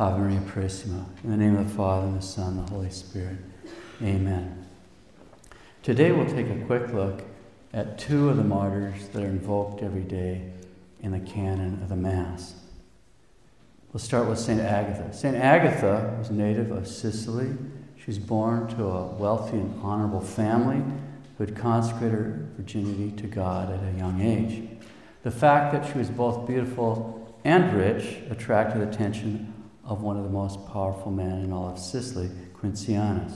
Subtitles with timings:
[0.00, 1.04] Ave Maria Purissima.
[1.22, 3.36] In the name of the Father, and the Son, and the Holy Spirit.
[4.02, 4.66] Amen.
[5.82, 7.20] Today we'll take a quick look
[7.74, 10.52] at two of the martyrs that are invoked every day
[11.00, 12.54] in the canon of the Mass.
[13.92, 14.58] We'll start with St.
[14.58, 15.12] Agatha.
[15.12, 15.36] St.
[15.36, 17.54] Agatha was a native of Sicily.
[17.98, 20.82] She was born to a wealthy and honorable family
[21.36, 24.66] who had consecrated her virginity to God at a young age.
[25.24, 29.59] The fact that she was both beautiful and rich attracted attention
[29.90, 33.32] of one of the most powerful men in all of Sicily, Quincianus.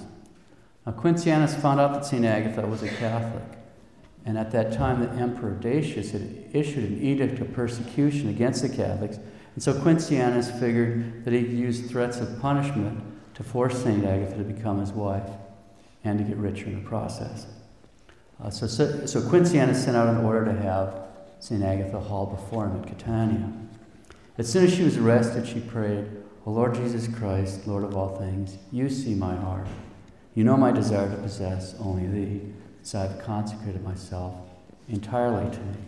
[0.87, 2.25] Now, Quincianus found out that St.
[2.25, 3.43] Agatha was a Catholic,
[4.25, 8.69] and at that time the Emperor Decius had issued an edict of persecution against the
[8.69, 9.19] Catholics,
[9.55, 13.03] and so Quincianus figured that he could use threats of punishment
[13.35, 14.05] to force St.
[14.05, 15.29] Agatha to become his wife
[16.05, 17.49] and to get richer in the process.
[18.41, 21.03] Uh, so, so, so Quincianus sent out an order to have
[21.41, 21.65] St.
[21.65, 23.53] Agatha hauled before him at Catania.
[24.39, 26.07] As soon as she was arrested, she prayed,
[26.47, 29.67] O Lord Jesus Christ, Lord of all things, you see my heart.
[30.35, 32.41] You know my desire to possess only thee,
[32.83, 34.35] so I have consecrated myself
[34.89, 35.79] entirely to thee.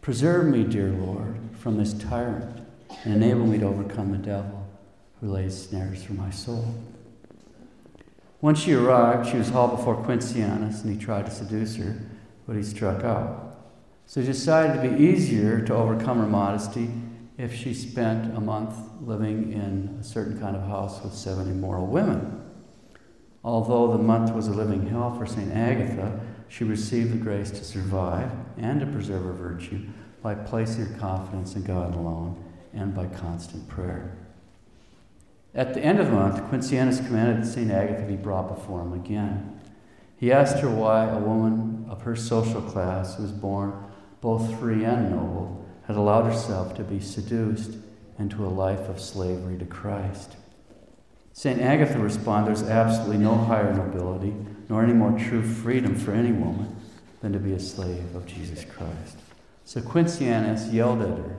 [0.00, 2.64] Preserve me, dear Lord, from this tyrant,
[3.04, 4.68] and enable me to overcome the devil
[5.20, 6.72] who lays snares for my soul.
[8.38, 12.00] When she arrived, she was hauled before Quincianus, and he tried to seduce her,
[12.46, 13.56] but he struck out.
[14.06, 16.90] So he decided to be easier to overcome her modesty
[17.40, 21.86] if she spent a month living in a certain kind of house with seven immoral
[21.86, 22.38] women.
[23.42, 25.50] Although the month was a living hell for St.
[25.50, 29.86] Agatha, she received the grace to survive and to preserve her virtue
[30.22, 34.18] by placing her confidence in God alone and by constant prayer.
[35.54, 37.70] At the end of the month, Quincianus commanded that St.
[37.70, 39.58] Agatha be brought before him again.
[40.18, 43.72] He asked her why a woman of her social class, who was born
[44.20, 45.60] both free and noble,
[45.90, 47.72] had allowed herself to be seduced
[48.16, 50.36] into a life of slavery to Christ.
[51.32, 51.60] St.
[51.60, 54.32] Agatha responded there's absolutely no higher nobility
[54.68, 56.76] nor any more true freedom for any woman
[57.20, 59.18] than to be a slave of Jesus Christ.
[59.64, 61.36] So Quincianus yelled at her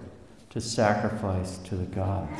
[0.50, 2.38] to sacrifice to the gods.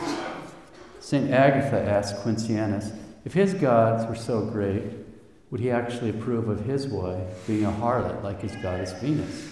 [1.00, 1.32] St.
[1.32, 2.94] Agatha asked Quincianus
[3.24, 4.84] if his gods were so great,
[5.50, 9.51] would he actually approve of his wife being a harlot like his goddess Venus?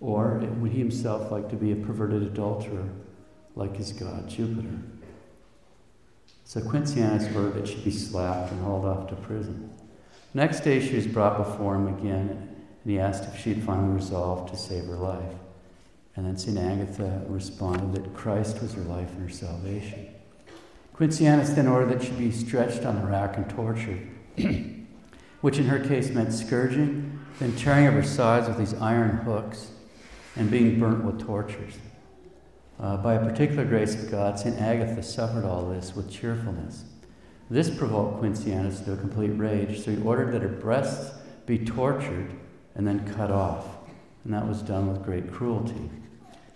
[0.00, 2.88] Or would he himself like to be a perverted adulterer
[3.56, 4.78] like his god Jupiter?
[6.44, 9.70] So Quincianus ordered that she be slapped and hauled off to prison.
[10.34, 13.94] Next day she was brought before him again, and he asked if she had finally
[13.94, 15.34] resolved to save her life.
[16.16, 16.58] And then St.
[16.58, 20.08] Agatha responded that Christ was her life and her salvation.
[20.96, 24.08] Quincianus then ordered that she be stretched on the rack and tortured,
[25.40, 29.70] which in her case meant scourging, then tearing of her sides with these iron hooks,
[30.38, 31.74] and being burnt with tortures.
[32.80, 34.56] Uh, by a particular grace of God, St.
[34.60, 36.84] Agatha suffered all this with cheerfulness.
[37.50, 42.30] This provoked Quincianus to a complete rage, so he ordered that her breasts be tortured
[42.74, 43.66] and then cut off.
[44.24, 45.90] And that was done with great cruelty.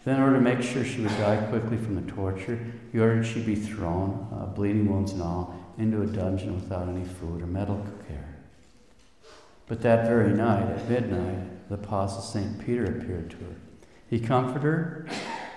[0.04, 2.58] Then, in order to make sure she would die quickly from the torture,
[2.92, 7.04] he ordered she be thrown, uh, bleeding wounds and all, into a dungeon without any
[7.04, 8.36] food or medical care.
[9.66, 12.64] But that very night, at midnight, the apostle St.
[12.64, 13.56] Peter appeared to her.
[14.12, 15.06] He comforted her,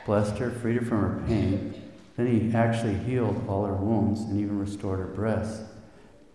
[0.06, 1.74] blessed her, freed her from her pain.
[2.16, 5.62] Then he actually healed all her wounds and even restored her breasts.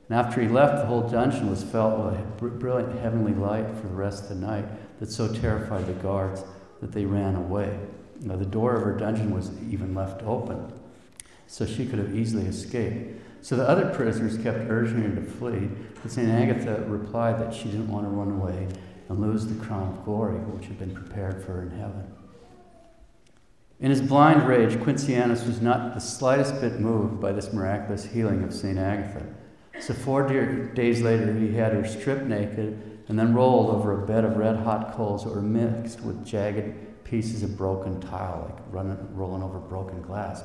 [0.07, 3.89] And after he left, the whole dungeon was filled with a brilliant heavenly light for
[3.89, 4.67] the rest of the night
[5.01, 6.45] that so terrified the guards
[6.83, 7.81] that they ran away.
[8.21, 10.71] Now, the door of her dungeon was even left open,
[11.47, 13.19] so she could have easily escaped.
[13.41, 15.71] So the other prisoners kept urging her to flee,
[16.03, 16.29] but St.
[16.29, 18.69] Agatha replied that she didn't want to run away
[19.11, 22.07] and lose the crown of glory which had been prepared for her in heaven.
[23.81, 28.45] In his blind rage, Quincianus was not the slightest bit moved by this miraculous healing
[28.45, 28.79] of St.
[28.79, 29.27] Agatha.
[29.81, 30.29] So, four
[30.75, 34.57] days later, he had her stripped naked and then rolled over a bed of red
[34.57, 39.59] hot coals that were mixed with jagged pieces of broken tile, like running, rolling over
[39.59, 40.43] broken glass,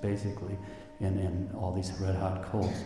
[0.00, 0.56] basically,
[1.00, 2.84] in, in all these red hot coals.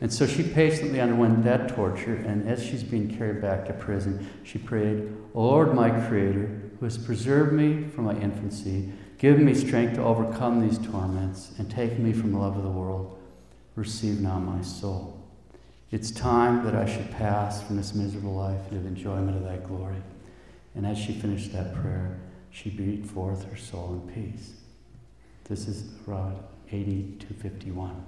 [0.00, 4.28] And so she patiently underwent that torture, and as she's being carried back to prison,
[4.44, 9.54] she prayed, O Lord, my Creator, who has preserved me from my infancy, give me
[9.54, 13.18] strength to overcome these torments, and take me from the love of the world.
[13.74, 15.22] Receive now my soul.
[15.90, 19.56] It's time that I should pass from this miserable life into the enjoyment of thy
[19.56, 20.02] glory.
[20.74, 22.18] And as she finished that prayer,
[22.50, 24.52] she breathed forth her soul in peace.
[25.44, 26.36] This is Rod
[26.70, 28.04] 80 to 51.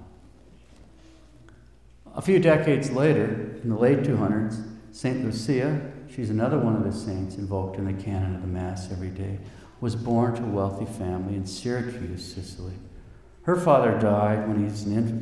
[2.15, 5.25] A few decades later, in the late 200s, St.
[5.25, 9.11] Lucia, she's another one of the saints invoked in the canon of the Mass every
[9.11, 9.39] day,
[9.81, 12.75] was born to a wealthy family in Syracuse, Sicily.
[13.43, 14.69] Her father died when,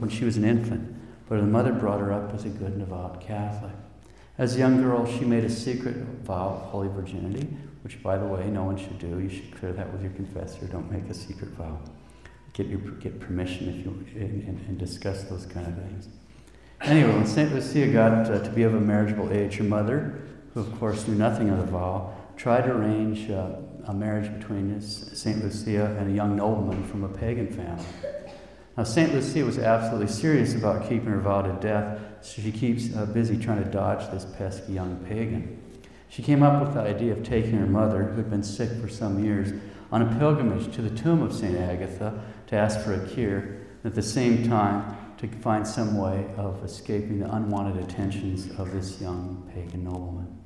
[0.00, 0.96] when she was an infant,
[1.28, 3.74] but her mother brought her up as a good and devout Catholic.
[4.38, 7.46] As a young girl, she made a secret vow of holy virginity,
[7.82, 9.18] which, by the way, no one should do.
[9.18, 10.66] You should clear that with your confessor.
[10.66, 11.78] Don't make a secret vow.
[12.52, 16.08] Get, your, get permission if you and, and discuss those kind of things.
[16.82, 17.52] Anyway, when St.
[17.52, 20.20] Lucia got uh, to be of a marriageable age, her mother,
[20.54, 23.56] who of course knew nothing of the vow, tried to arrange uh,
[23.86, 25.42] a marriage between St.
[25.42, 27.84] Lucia and a young nobleman from a pagan family.
[28.76, 29.14] Now, St.
[29.14, 33.38] Lucia was absolutely serious about keeping her vow to death, so she keeps uh, busy
[33.38, 35.62] trying to dodge this pesky young pagan.
[36.08, 38.88] She came up with the idea of taking her mother, who had been sick for
[38.88, 39.58] some years,
[39.90, 41.56] on a pilgrimage to the tomb of St.
[41.56, 46.26] Agatha to ask for a cure, and at the same time to find some way
[46.36, 50.36] of escaping the unwanted attentions of this young pagan nobleman.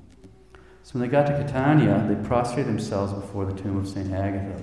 [0.82, 4.12] So when they got to Catania, they prostrated themselves before the tomb of St.
[4.12, 4.62] Agatha.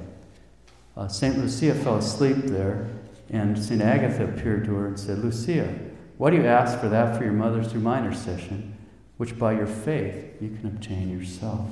[0.95, 1.37] Uh, St.
[1.37, 2.89] Lucia fell asleep there,
[3.29, 3.81] and St.
[3.81, 5.73] Agatha appeared to her and said, Lucia,
[6.17, 8.75] why do you ask for that for your mother through my intercession,
[9.17, 11.67] which by your faith you can obtain yourself?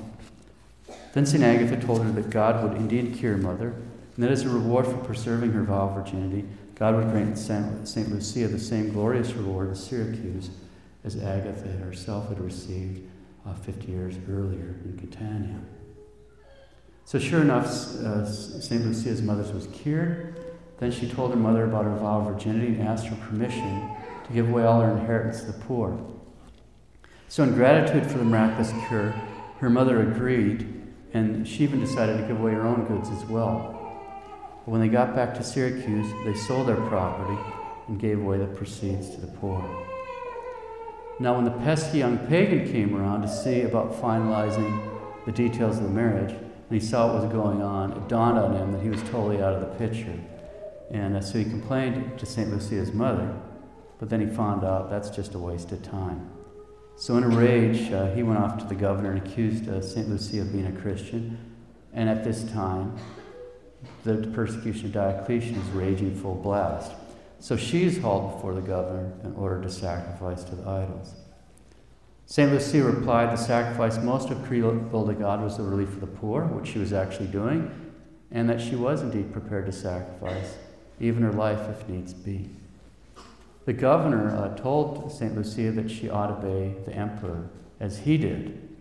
[1.12, 1.42] Then St.
[1.42, 3.74] Agatha told her that God would indeed cure mother,
[4.14, 6.44] and that as a reward for preserving her vow of virginity,
[6.76, 8.10] God would grant St.
[8.10, 10.50] Lucia the same glorious reward as Syracuse
[11.04, 13.08] as Agatha herself had received
[13.46, 15.58] uh, 50 years earlier in Catania.
[17.06, 18.84] So, sure enough, uh, St.
[18.84, 20.38] Lucia's mother was cured.
[20.78, 23.90] Then she told her mother about her vow of virginity and asked her permission
[24.26, 25.98] to give away all her inheritance to the poor.
[27.28, 29.14] So, in gratitude for the miraculous cure,
[29.60, 30.82] her mother agreed,
[31.14, 33.75] and she even decided to give away her own goods as well.
[34.66, 37.40] But when they got back to Syracuse, they sold their property
[37.86, 39.64] and gave away the proceeds to the poor.
[41.20, 44.82] Now, when the pesky young pagan came around to see about finalizing
[45.24, 48.56] the details of the marriage, and he saw what was going on, it dawned on
[48.56, 50.18] him that he was totally out of the picture.
[50.90, 52.50] And uh, so he complained to St.
[52.50, 53.32] Lucia's mother,
[54.00, 56.28] but then he found out that's just a waste of time.
[56.96, 60.08] So, in a rage, uh, he went off to the governor and accused uh, St.
[60.08, 61.38] Lucia of being a Christian.
[61.92, 62.96] And at this time,
[64.04, 66.92] the persecution of Diocletian is raging full blast.
[67.38, 71.14] So she is hauled before the governor in order to sacrifice to the idols.
[72.24, 72.50] St.
[72.50, 76.68] Lucia replied the sacrifice most agreeable to God was the relief of the poor, which
[76.72, 77.70] she was actually doing,
[78.32, 80.56] and that she was indeed prepared to sacrifice,
[80.98, 82.50] even her life if needs be.
[83.64, 85.36] The governor uh, told St.
[85.36, 88.75] Lucia that she ought to obey the emperor as he did.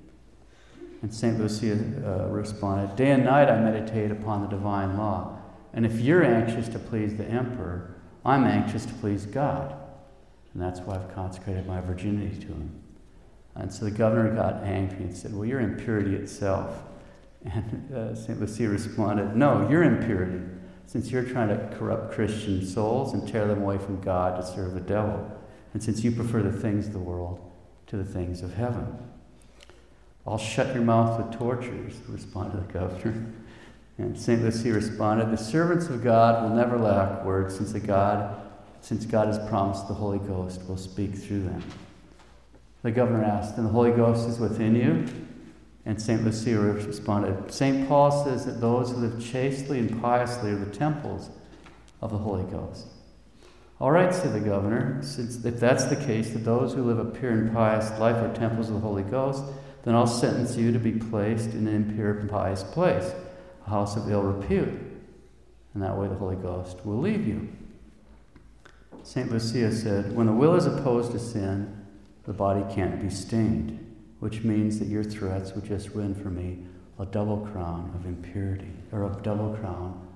[1.06, 1.40] And St.
[1.40, 1.74] Lucia
[2.04, 5.38] uh, responded, Day and night I meditate upon the divine law,
[5.72, 9.76] and if you're anxious to please the emperor, I'm anxious to please God.
[10.52, 12.82] And that's why I've consecrated my virginity to him.
[13.54, 16.82] And so the governor got angry and said, Well, you're impurity itself.
[17.54, 18.42] And uh, St.
[18.42, 20.44] Lucia responded, No, you're impurity,
[20.88, 24.74] since you're trying to corrupt Christian souls and tear them away from God to serve
[24.74, 25.40] the devil.
[25.76, 27.52] And since you prefer the things of the world
[27.86, 28.98] to the things of heaven.
[30.28, 33.26] I'll shut your mouth with tortures, responded the governor.
[33.98, 34.42] And St.
[34.42, 38.36] Lucia responded, The servants of God will never lack words, since, God,
[38.82, 41.64] since God has promised the Holy Ghost will speak through them.
[42.82, 45.06] The governor asked, And the Holy Ghost is within you?
[45.86, 46.24] And St.
[46.24, 47.88] Lucia responded, St.
[47.88, 51.30] Paul says that those who live chastely and piously are the temples
[52.02, 52.88] of the Holy Ghost.
[53.80, 57.06] All right, said the governor, since if that's the case, that those who live a
[57.06, 59.44] pure and pious life are temples of the Holy Ghost,
[59.86, 63.14] then I'll sentence you to be placed in an impure pious place
[63.66, 64.74] a house of ill repute.
[65.74, 67.50] And that way the Holy Ghost will leave you.
[69.04, 69.32] St.
[69.32, 71.86] Lucia said, When the will is opposed to sin,
[72.26, 73.80] the body can't be stained,
[74.20, 76.66] which means that your threats would just win for me
[76.98, 80.08] a double crown of impurity, or a double crown.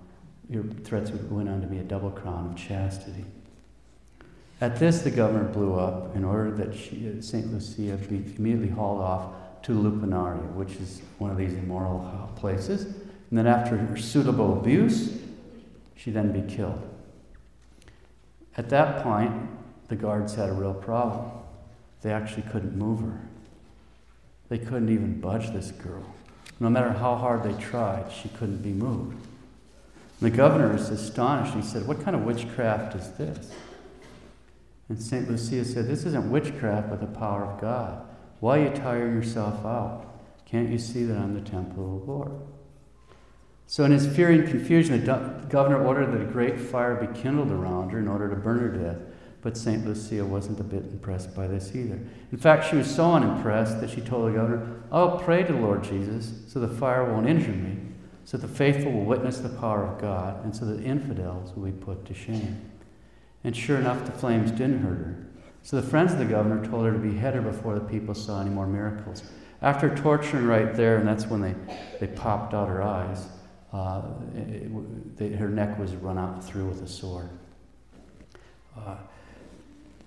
[0.50, 3.26] Your threats would win unto me a double crown of chastity.
[4.62, 7.52] At this, the governor blew up in order that St.
[7.52, 12.86] Lucia be immediately hauled off to Lupanaria, which is one of these immoral places.
[12.86, 15.20] And then, after her suitable abuse,
[15.96, 16.82] she then be killed.
[18.58, 19.34] At that point,
[19.88, 21.32] the guards had a real problem.
[22.02, 23.22] They actually couldn't move her.
[24.50, 26.04] They couldn't even budge this girl.
[26.60, 29.14] No matter how hard they tried, she couldn't be moved.
[30.20, 31.54] And the governor is astonished.
[31.54, 33.52] He said, What kind of witchcraft is this?
[34.90, 35.30] And St.
[35.30, 38.06] Lucia said, This isn't witchcraft, but the power of God.
[38.40, 40.06] Why are you tire yourself out?
[40.46, 42.32] Can't you see that I'm the temple of the Lord?
[43.68, 47.52] So, in his fear and confusion, the governor ordered that a great fire be kindled
[47.52, 48.98] around her in order to burn her to death.
[49.42, 49.86] But St.
[49.86, 52.00] Lucia wasn't a bit impressed by this either.
[52.32, 55.60] In fact, she was so unimpressed that she told the governor, I'll pray to the
[55.60, 57.78] Lord Jesus so the fire won't injure me.
[58.26, 61.72] so the faithful will witness the power of God, and so the infidels will be
[61.72, 62.62] put to shame.
[63.44, 65.29] And sure enough, the flames didn't hurt her.
[65.64, 68.42] So the friends of the governor told her to behead her before the people saw
[68.42, 69.24] any more miracles.
[69.62, 71.56] After torturing right there, and that's when they,
[72.00, 73.28] they popped out her eyes,
[73.74, 74.02] uh,
[74.36, 77.30] it, they, her neck was run out through with a sword.
[78.78, 78.96] Uh,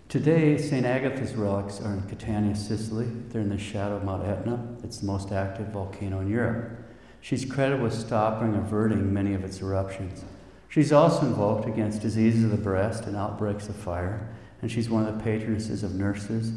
[0.08, 0.86] today, St.
[0.86, 3.06] Agatha's relics are in Catania, Sicily.
[3.28, 4.76] They're in the shadow of Mount Etna.
[4.82, 6.78] It's the most active volcano in Europe.
[7.20, 10.24] She's credited with stopping or averting many of its eruptions.
[10.68, 14.28] She's also invoked against diseases of the breast and outbreaks of fire,
[14.62, 16.52] and she's one of the patronesses of nurses,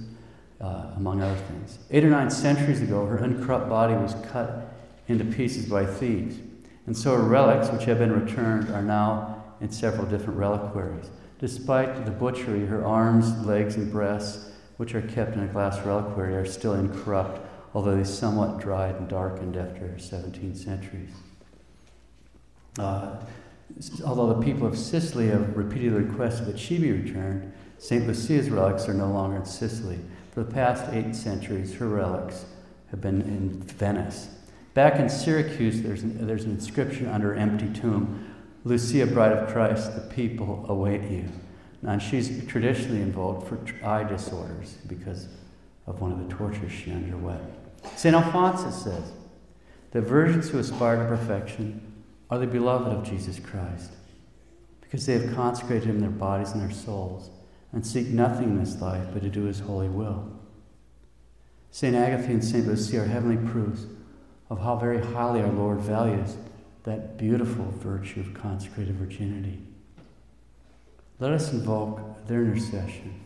[0.62, 1.80] uh, among other things.
[1.92, 4.74] Eight or nine centuries ago, her uncorrupt body was cut
[5.08, 6.38] into pieces by thieves.
[6.86, 11.10] And so her relics, which have been returned, are now in several different reliquaries.
[11.40, 16.36] Despite the butchery, her arms, legs, and breasts, which are kept in a glass reliquary,
[16.36, 17.42] are still incorrupt,
[17.74, 21.12] although they somewhat dried and darkened after 17 centuries.
[22.78, 23.18] Uh,
[24.06, 28.08] although the people of Sicily have repeatedly requested that she be returned, St.
[28.08, 30.00] Lucia's relics are no longer in Sicily.
[30.32, 32.46] For the past eight centuries, her relics
[32.92, 34.30] have been in Venice.
[34.74, 38.32] Back in Syracuse, there's an, there's an inscription under an empty tomb
[38.66, 41.26] Lucia, bride of Christ, the people await you.
[41.84, 45.28] And she's traditionally invoked for eye disorders because
[45.86, 47.44] of one of the tortures she underwent.
[47.96, 48.16] St.
[48.16, 49.12] Alphonsus says,
[49.92, 51.80] The virgins who aspire to perfection
[52.32, 53.92] are the beloved of Jesus Christ
[54.82, 57.30] because they have consecrated him their bodies and their souls
[57.76, 60.32] and seek nothing in this life but to do his holy will.
[61.72, 61.94] St.
[61.94, 62.66] Agatha and St.
[62.66, 63.86] Lucia are heavenly proofs
[64.50, 66.38] of how very highly our Lord values
[66.84, 69.60] that beautiful virtue of consecrated virginity.
[71.20, 73.20] Let us invoke their intercession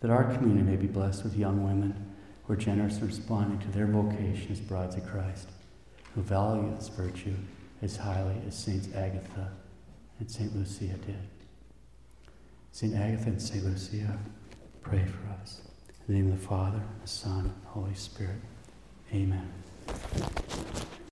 [0.00, 3.68] that our community may be blessed with young women who are generous in responding to
[3.76, 5.48] their vocation as brides of Christ,
[6.14, 7.34] who value this virtue
[7.82, 9.50] as highly as Saints Agatha
[10.20, 10.54] and St.
[10.54, 11.35] Lucia did.
[12.76, 12.94] St.
[12.94, 13.64] Agatha and St.
[13.64, 14.18] Lucia,
[14.82, 15.62] pray for us.
[16.06, 18.36] In the name of the Father, the Son, and the Holy Spirit.
[19.14, 19.50] Amen.